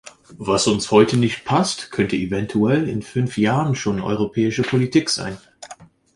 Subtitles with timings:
[0.39, 5.37] Was uns heute nicht passt, könnte eventuell in fünf Jahren schon europäische Politik sein.